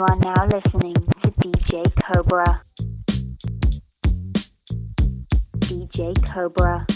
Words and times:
You 0.00 0.06
are 0.06 0.16
now 0.16 0.46
listening 0.46 0.94
to 0.94 1.30
DJ 1.30 1.84
Cobra. 2.00 2.62
DJ 5.58 6.32
Cobra. 6.32 6.86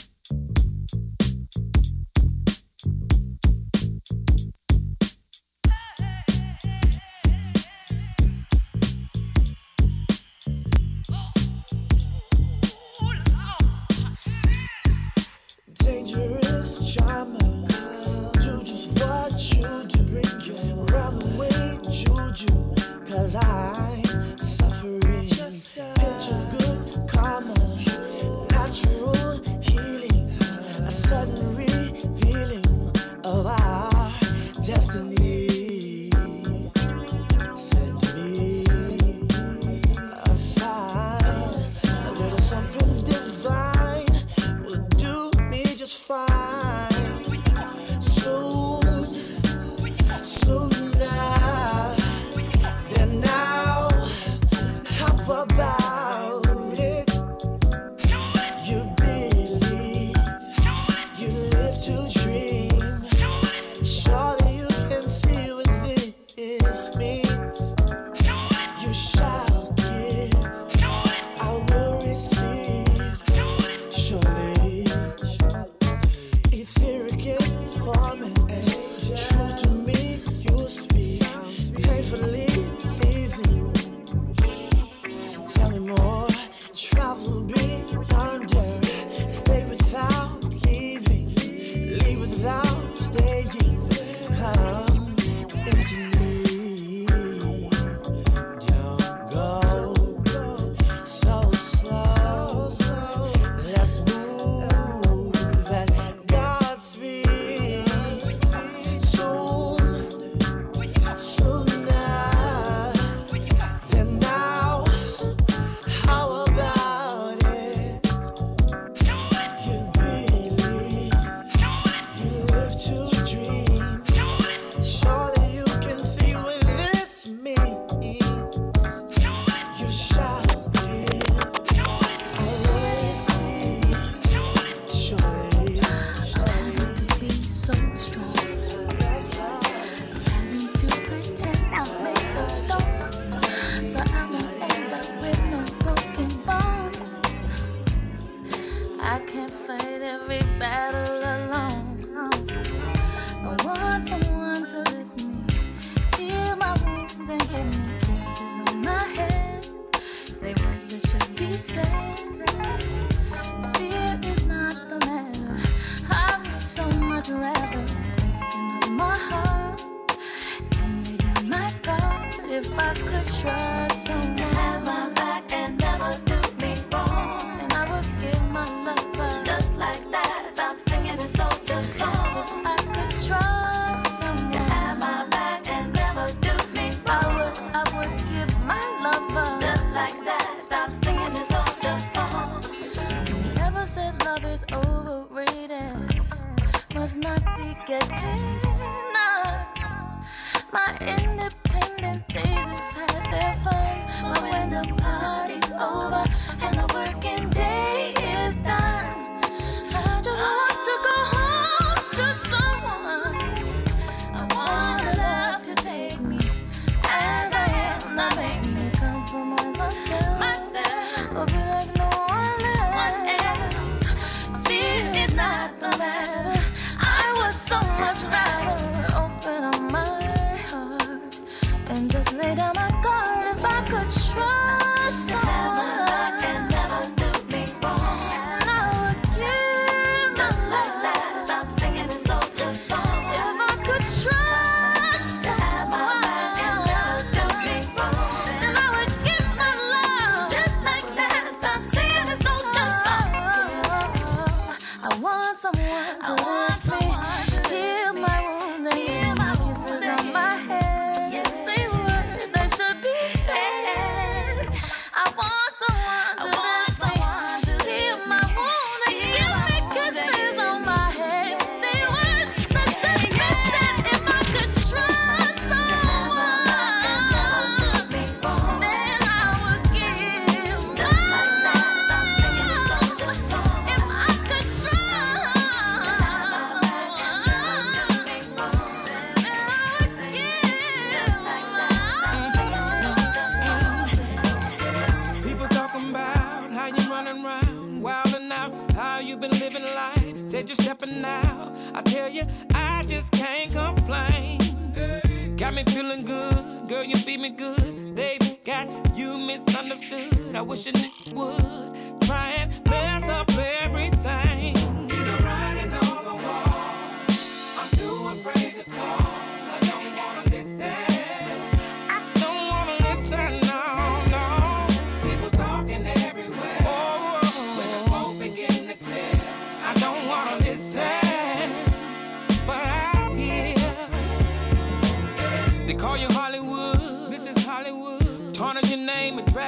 My 200.75 200.97
independent 201.01 202.27
days 202.27 202.49
have 202.49 202.81
had 202.81 203.31
their 203.31 203.55
fun, 203.62 204.33
but 204.35 204.43
when 204.43 204.71
the 204.71 204.95
party's 205.01 205.71
over. 205.71 206.24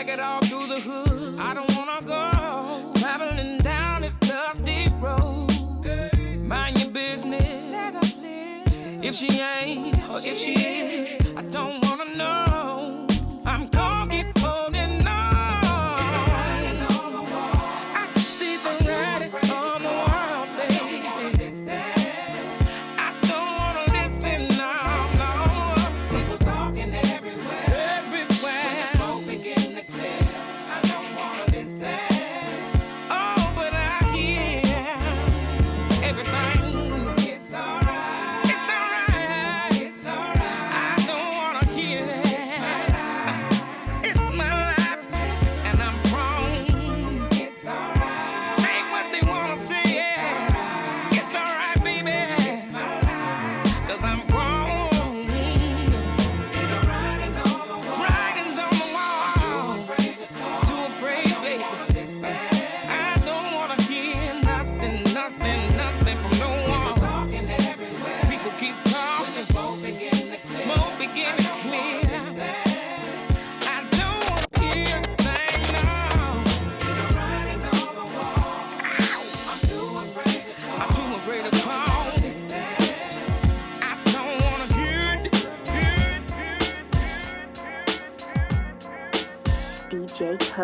drag 0.07 0.19
it 0.19 0.23
all 0.23 0.41
through 0.41 0.67
the 0.67 0.81
hood. 0.81 1.39
I 1.39 1.55
don't 1.55 1.77
wanna 1.77 2.01
go 2.07 2.93
traveling 3.01 3.59
down 3.59 4.03
this 4.03 4.17
dusty 4.19 4.89
road. 5.01 5.51
Mind 6.43 6.81
your 6.81 6.91
business. 6.91 7.45
If 9.03 9.15
she 9.15 9.41
ain't 9.41 9.97
or 10.11 10.19
if 10.19 10.39
she 10.39 10.55
is, 10.55 11.37
I 11.37 11.43
don't 11.43 11.85
wanna 11.85 12.17
know. 12.17 13.07
I'm 13.45 13.69
gonna 13.69 14.11
get 14.11 14.36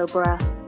breath. 0.07 0.62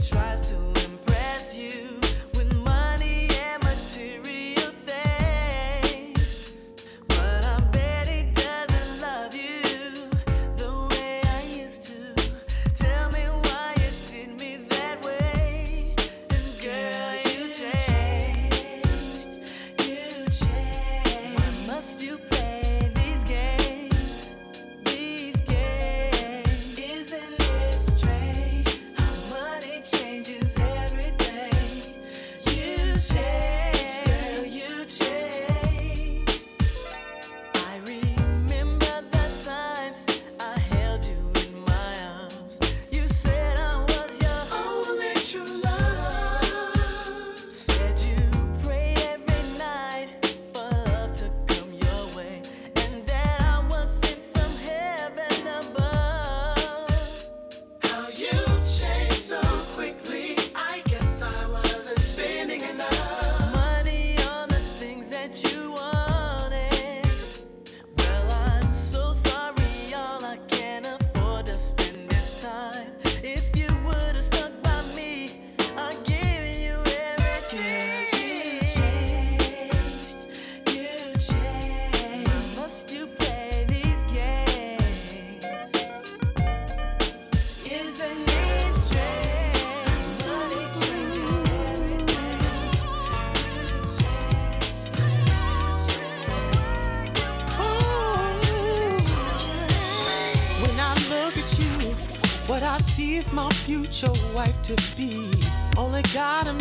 tries 0.00 0.50
to 0.50 0.65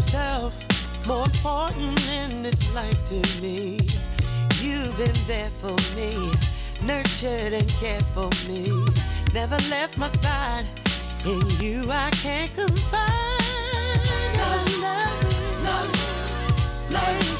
yourself 0.05 1.07
more 1.07 1.25
important 1.25 1.99
in 2.09 2.41
this 2.41 2.73
life 2.75 3.03
to 3.05 3.41
me. 3.41 3.79
You've 4.61 4.95
been 4.97 5.15
there 5.27 5.49
for 5.49 5.75
me, 5.95 6.31
nurtured 6.83 7.53
and 7.53 7.67
cared 7.79 8.05
for 8.13 8.29
me, 8.47 8.85
never 9.33 9.57
left 9.69 9.97
my 9.97 10.07
side. 10.07 10.65
In 11.25 11.49
you, 11.59 11.85
I 11.89 12.09
can't 12.11 12.53
confide. 12.53 13.01
Love, 14.37 14.81
love, 14.81 15.63
love, 15.63 16.91
love. 16.91 17.34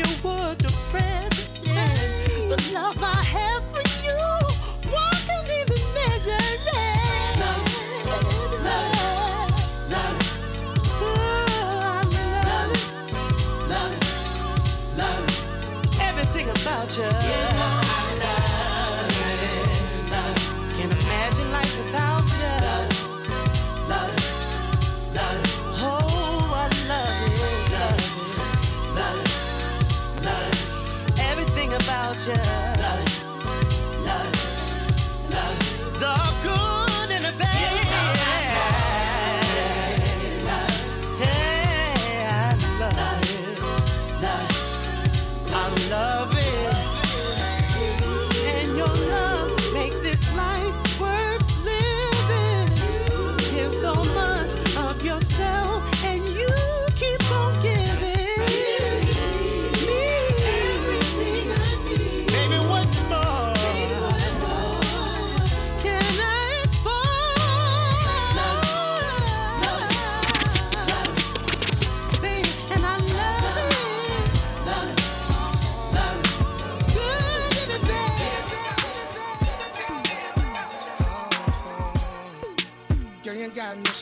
que 0.00 0.06
eu 0.06 0.16
vou 0.22 0.69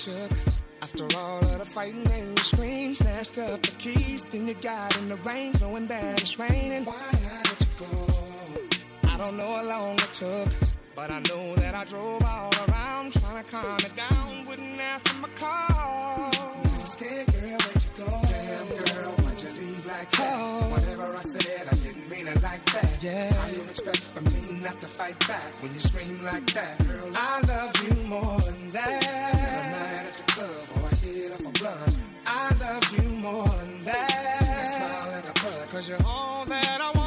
shook. 0.08 0.30
After 0.80 1.18
all 1.18 1.40
of 1.40 1.58
the 1.58 1.64
fighting 1.64 2.06
and 2.06 2.38
the 2.38 2.44
screams, 2.44 2.98
snatched 2.98 3.38
up 3.38 3.62
the 3.62 3.72
keys, 3.78 4.22
then 4.24 4.46
you 4.46 4.54
got 4.54 4.96
in 4.98 5.08
the 5.08 5.16
rain, 5.16 5.52
knowing 5.60 5.86
that 5.88 6.22
it's 6.22 6.38
raining. 6.38 6.84
Why 6.84 6.94
I 6.94 7.42
let 7.48 7.60
you 7.60 7.66
go? 7.78 9.08
I 9.12 9.16
don't 9.18 9.36
know 9.36 9.52
how 9.56 9.64
long 9.64 9.94
it 9.94 10.12
took, 10.12 10.48
but 10.94 11.10
I 11.10 11.20
know 11.28 11.56
that 11.56 11.74
I 11.74 11.84
drove 11.84 12.22
all 12.22 12.50
around 12.68 13.12
trying 13.12 13.44
to 13.44 13.50
calm 13.50 13.78
it 13.80 13.94
down. 13.96 14.46
Wouldn't 14.46 14.78
answer 14.78 15.16
my 15.16 15.28
calls. 15.34 16.80
I'm 16.80 16.86
scared, 16.86 17.26
girl, 17.32 17.58
where'd 17.64 17.82
you 17.84 17.90
go? 17.96 18.08
Damn, 18.32 18.68
girl, 18.68 19.12
why'd 19.18 19.42
you 19.42 19.50
leave 19.60 19.86
like 19.86 20.10
that? 20.12 20.34
Oh. 20.38 20.70
Whatever 20.70 21.16
I 21.16 21.22
said, 21.22 21.68
I 21.68 21.74
mean 22.18 22.28
it 22.28 22.42
like 22.42 22.64
that. 22.66 23.02
Yeah. 23.02 23.32
How 23.32 23.48
you 23.48 23.62
expect 23.62 23.98
for 23.98 24.22
me 24.22 24.60
not 24.62 24.80
to 24.80 24.86
fight 24.86 25.18
back 25.26 25.52
when 25.62 25.72
you 25.72 25.80
scream 25.80 26.24
like 26.24 26.46
that, 26.54 26.78
girl? 26.86 27.10
I 27.14 27.40
love 27.46 27.72
you 27.86 28.02
more 28.04 28.38
than 28.40 28.70
that. 28.70 29.04
I 29.04 30.06
at 30.06 30.12
the 30.14 30.24
club 30.32 30.82
or 30.82 30.88
I 30.88 30.94
hit 30.94 31.32
up 31.32 31.40
a 31.40 31.58
blunt. 31.58 32.00
I 32.26 32.54
love 32.60 32.84
you 32.96 33.08
more 33.18 33.48
than 33.48 33.84
that. 33.84 34.46
I 34.50 34.64
smile 34.64 35.14
and 35.14 35.70
cause 35.70 35.88
you're 35.88 36.06
all 36.06 36.44
that 36.46 36.80
I 36.80 36.86
want. 36.86 36.97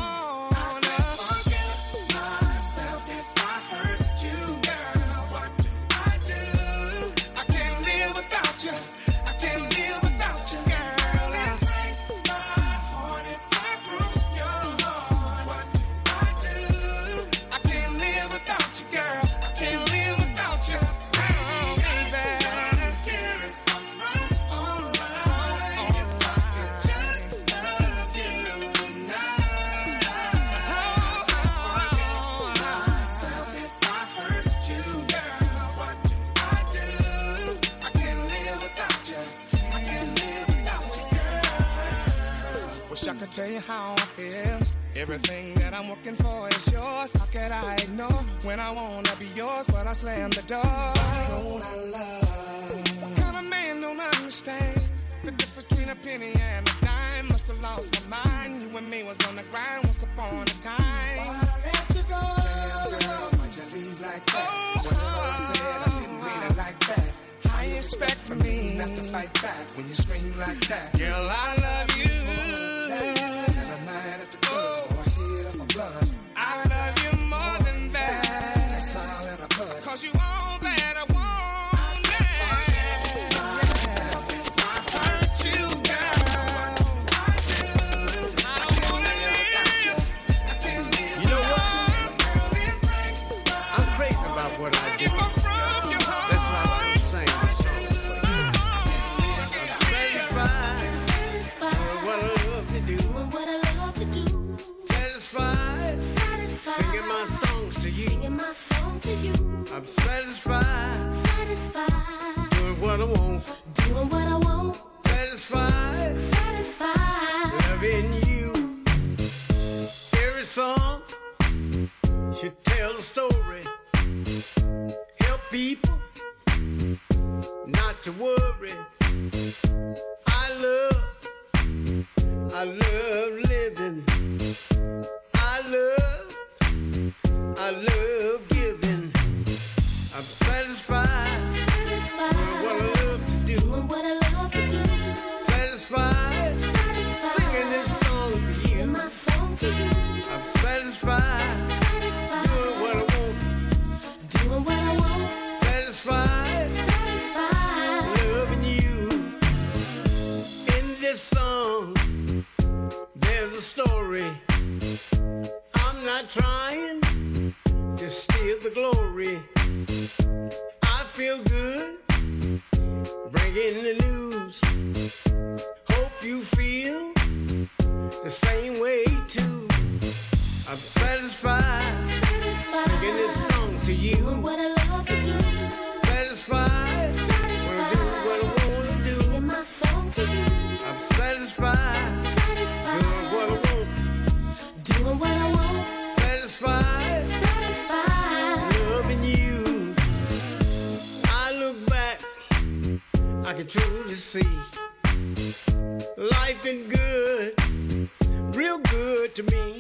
good 209.34 209.48
to 209.48 209.56
me. 209.56 209.80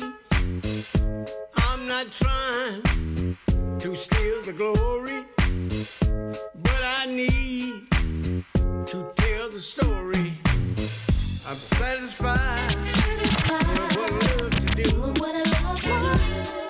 I'm 1.57 1.87
not 1.87 2.11
trying 2.11 3.37
to 3.79 3.95
steal 3.95 4.41
the 4.43 4.53
glory, 4.53 5.23
but 6.61 6.81
I 6.99 7.05
need 7.07 7.87
to 8.87 9.11
tell 9.15 9.49
the 9.49 9.59
story. 9.59 10.33
I'm 11.47 11.57
satisfied, 11.57 12.39
I'm 12.39 12.85
satisfied. 12.87 13.63
doing 13.63 13.93
what 13.95 14.15
I 14.21 14.41
love 14.41 14.55
to 14.55 14.65
do. 14.75 14.83
Doing 14.83 15.13
what 15.15 15.35
I 15.35 15.63
love 15.63 15.79
to 15.79 16.55
do. 16.55 16.60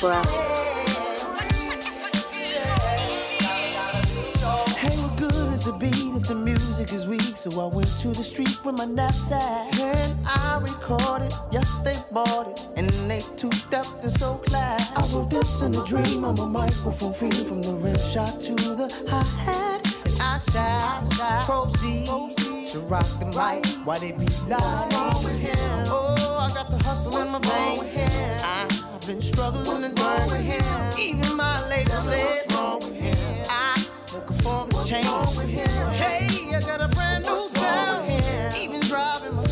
bruh. 0.00 0.56
So 7.46 7.60
I 7.60 7.72
went 7.72 7.86
to 8.00 8.08
the 8.08 8.24
street 8.24 8.58
with 8.64 8.76
my 8.76 8.86
knapsack 8.86 9.78
and 9.78 10.18
I 10.26 10.58
recorded. 10.60 11.32
Yes, 11.52 11.76
they 11.84 11.94
bought 12.10 12.48
it 12.48 12.66
and 12.76 12.88
they 13.08 13.20
two-stepped 13.36 14.02
and 14.02 14.12
so 14.12 14.42
glad. 14.46 14.82
I 14.96 15.06
wrote 15.12 15.30
this 15.30 15.62
in 15.62 15.72
a 15.72 15.84
dream. 15.84 16.24
I'm 16.24 16.36
a 16.38 16.46
microphone 16.46 17.14
feeling 17.14 17.46
from 17.46 17.62
the 17.62 17.74
rim 17.74 17.96
shot 17.96 18.40
to 18.40 18.54
the 18.56 18.88
high 19.08 19.22
hat. 19.44 19.86
I 20.20 20.40
shall 20.50 21.42
proceed, 21.44 22.08
proceed 22.08 22.66
to 22.72 22.80
rock 22.80 23.06
the 23.20 23.26
right 23.36 23.64
while 23.84 24.00
they 24.00 24.10
be 24.10 24.26
live. 24.48 24.58
What's 24.58 24.96
wrong 24.96 25.22
with 25.22 25.38
him? 25.38 25.84
Oh, 25.86 26.38
I 26.40 26.52
got 26.52 26.68
the 26.68 26.82
hustle 26.82 27.12
What's 27.12 27.26
in 27.26 27.32
my 27.32 27.38
veins. 27.38 28.85
I've 28.96 29.06
been 29.06 29.20
struggling 29.20 29.84
and 29.84 29.94
burning. 29.94 30.52
Even 30.98 31.36
my 31.36 31.68
lady 31.68 31.84
Tell 31.84 32.02
says 32.04 32.46
I 33.50 33.76
don't 34.06 34.26
conform 34.26 34.70
to 34.70 34.84
change. 34.86 35.06
Hey, 36.00 36.56
I 36.56 36.60
got 36.60 36.80
a 36.80 36.88
brand 36.88 37.26
new 37.26 37.46
sound. 37.50 38.10
Even 38.58 38.80
driving 38.80 39.34
my 39.34 39.44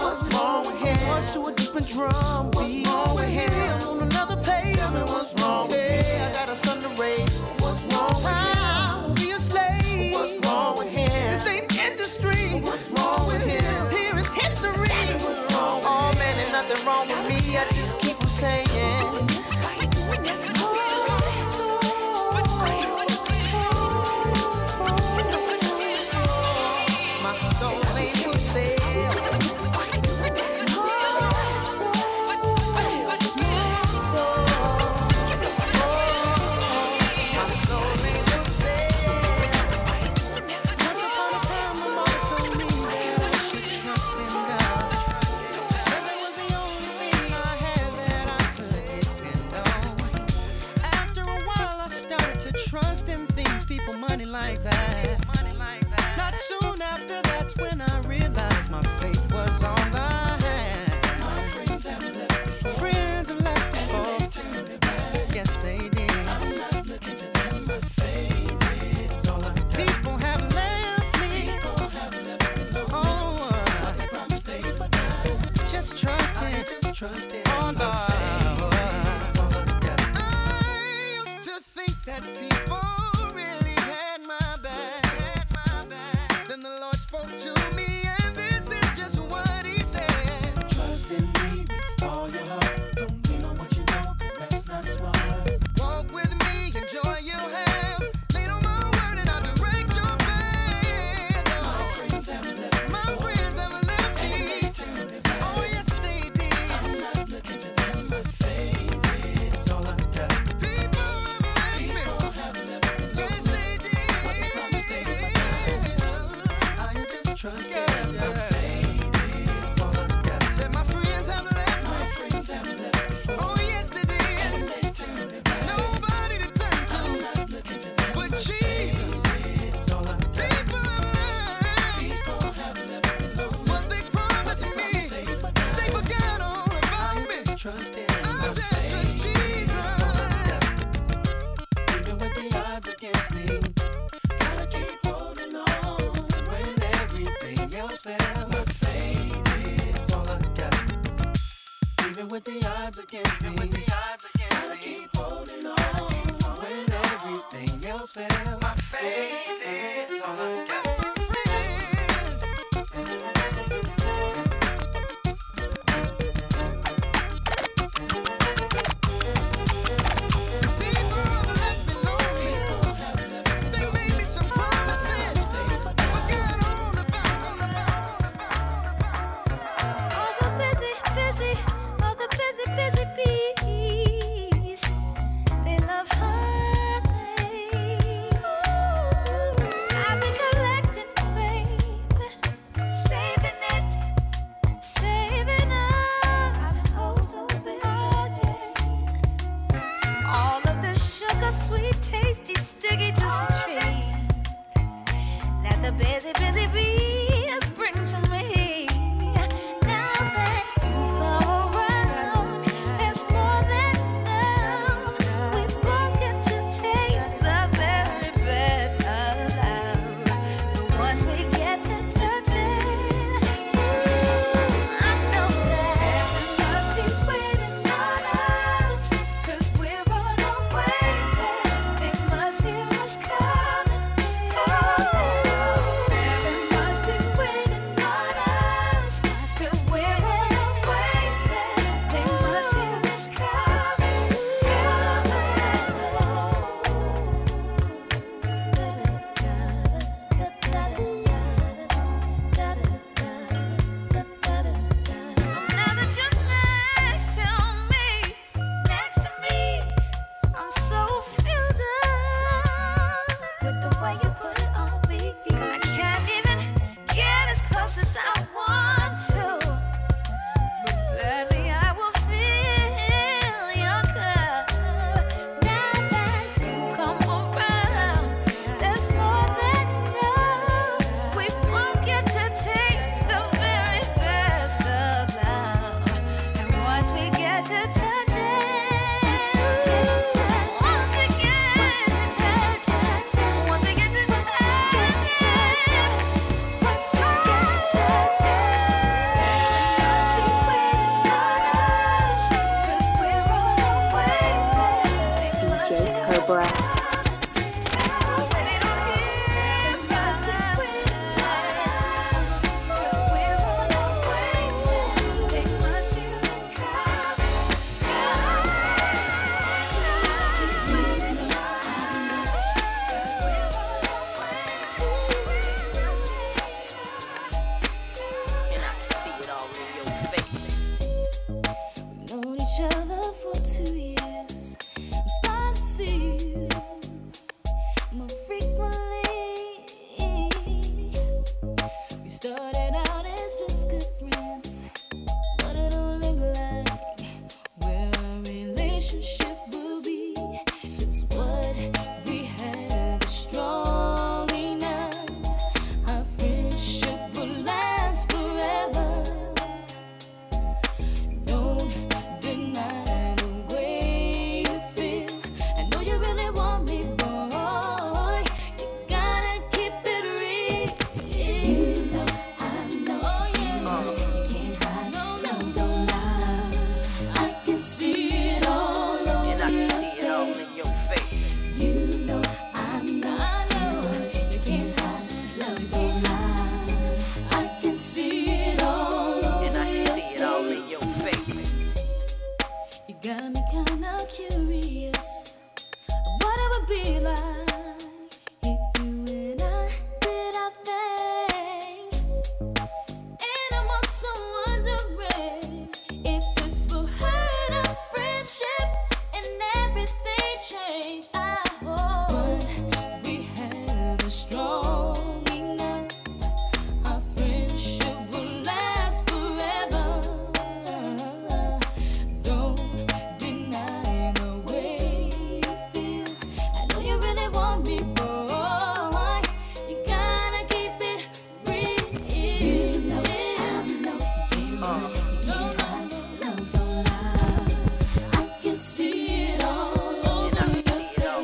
What's 0.00 0.34
wrong 0.34 0.66
with 0.66 0.78
him? 0.78 0.96
What's 1.08 1.34
to 1.34 1.46
a 1.46 1.52
different 1.52 1.88
drum 1.88 2.50
beat? 2.50 2.91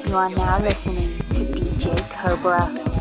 You 0.08 0.16
are 0.16 0.30
now 0.30 0.58
listening 0.60 1.18
to 1.18 1.34
DJ 1.52 1.94
Cobra. 2.08 2.97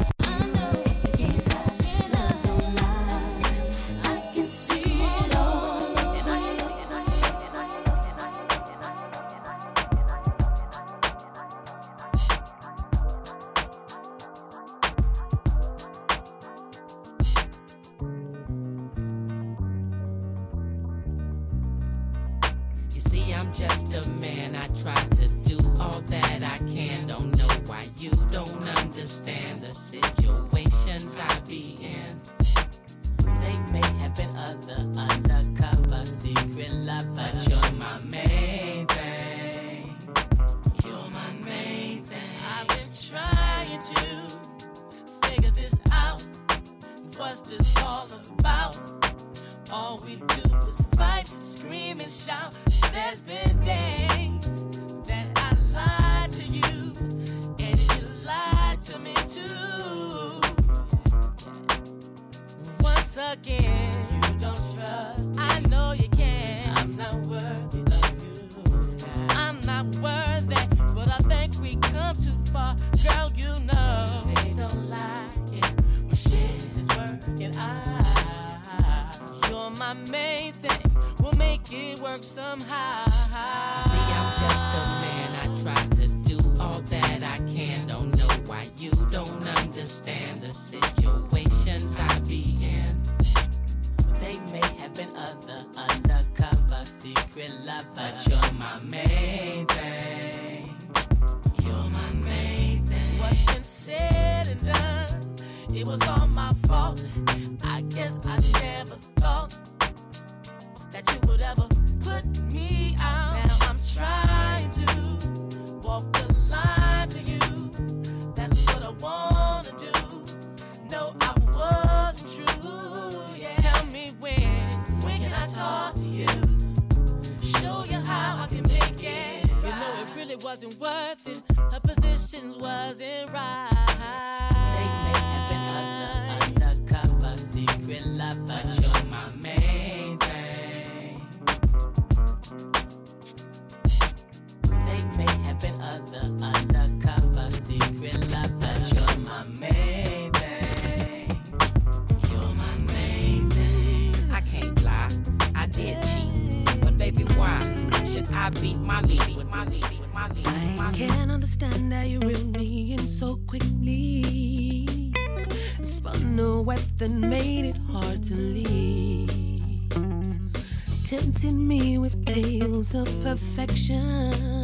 Tempting 171.37 171.67
me 171.67 171.99
with 171.99 172.25
tales 172.25 172.95
of 172.95 173.05
perfection. 173.21 174.56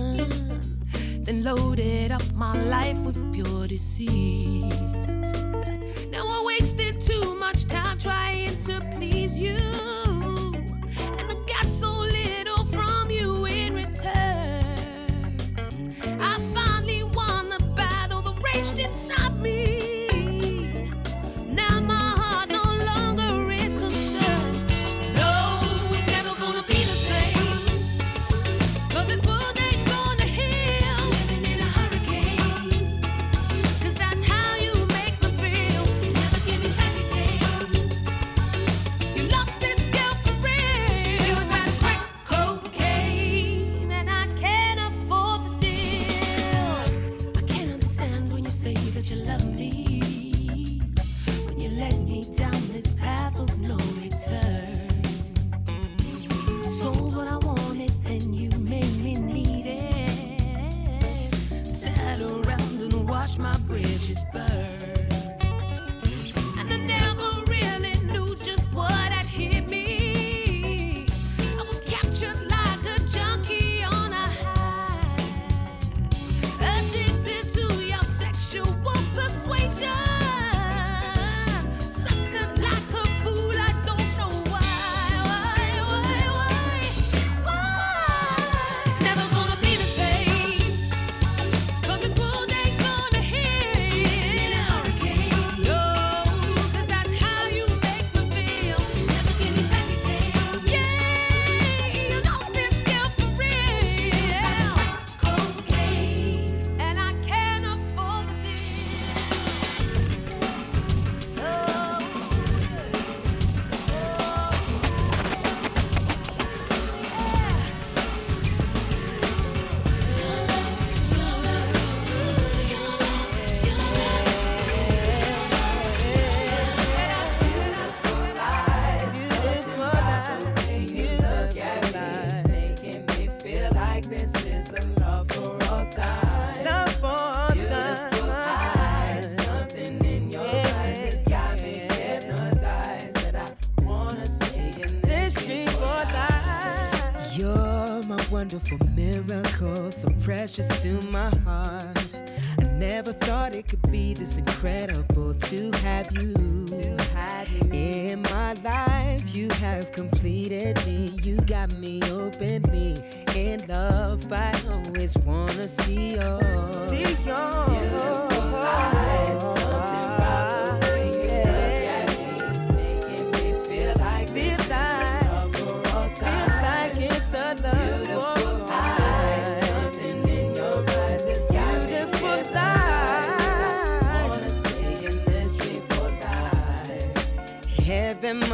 Precious 150.55 150.83
to 150.83 151.01
my 151.07 151.42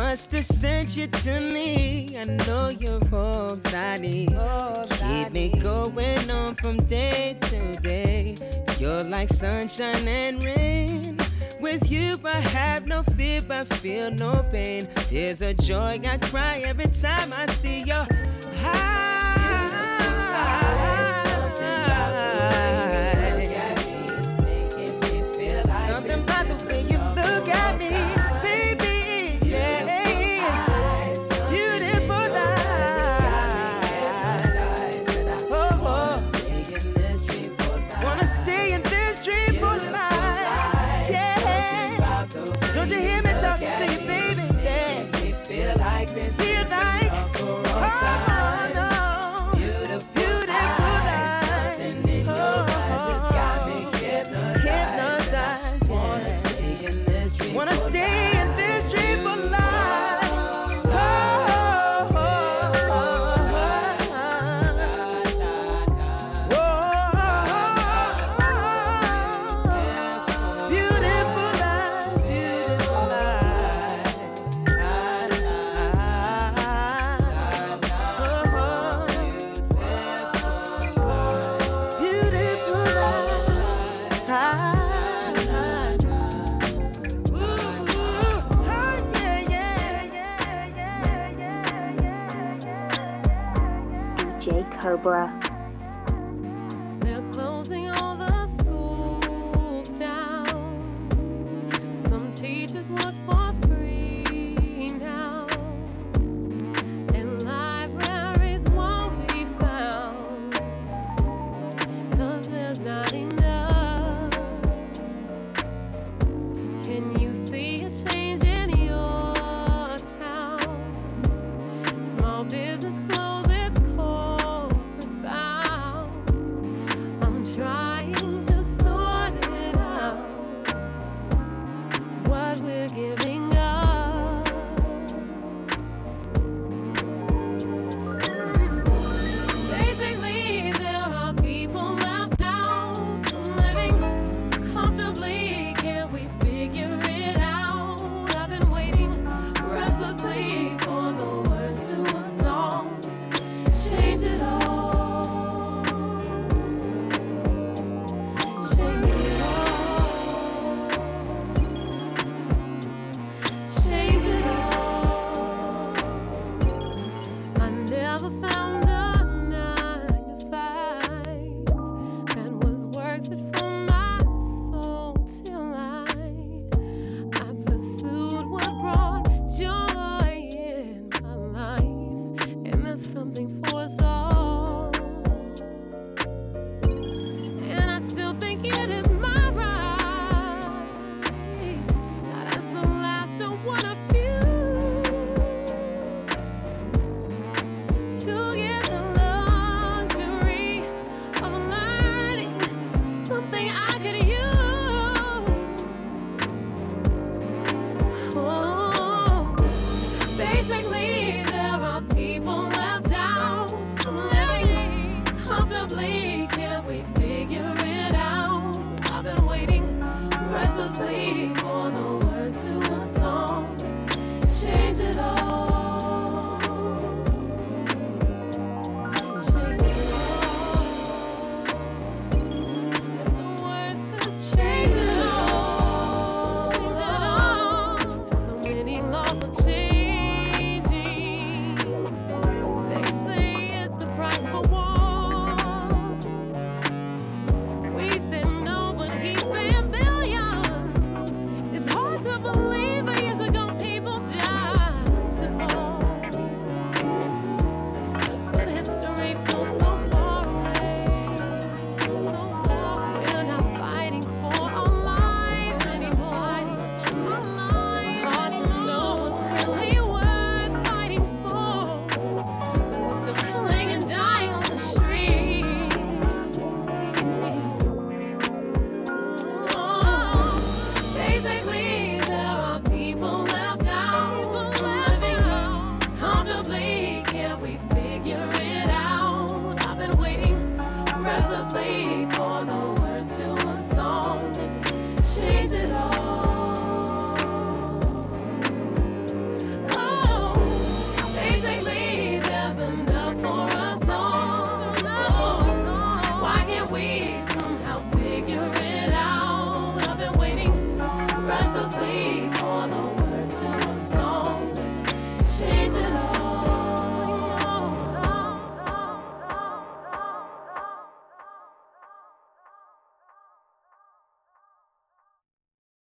must 0.09 0.31
have 0.31 0.45
sent 0.45 0.97
you 0.97 1.05
to 1.05 1.39
me. 1.39 2.17
I 2.17 2.23
know 2.23 2.69
you're 2.69 2.99
all 3.13 3.55
body 3.57 4.25
to 4.25 4.87
keep 5.07 5.31
me 5.31 5.49
going 5.49 6.31
on 6.31 6.55
from 6.55 6.83
day 6.85 7.37
to 7.41 7.73
day. 7.73 8.35
You're 8.79 9.03
like 9.03 9.29
sunshine 9.29 10.07
and 10.07 10.43
rain. 10.43 11.19
With 11.59 11.91
you, 11.91 12.19
I 12.25 12.39
have 12.39 12.87
no 12.87 13.03
fear, 13.03 13.43
I 13.51 13.65
feel 13.65 14.09
no 14.09 14.43
pain. 14.51 14.87
Tears 14.95 15.43
of 15.43 15.57
joy, 15.57 16.01
I 16.03 16.17
cry 16.17 16.63
every 16.65 16.87
time 16.87 17.31
I 17.31 17.45
see 17.45 17.81
your 17.83 18.07